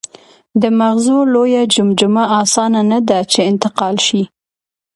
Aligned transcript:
د 0.61 0.63
مغزو 0.79 1.17
لویه 1.33 1.63
جمجمه 1.73 2.23
اسانه 2.41 2.81
نهده، 2.91 3.19
چې 3.31 3.39
انتقال 3.51 3.95
شي. 4.07 4.23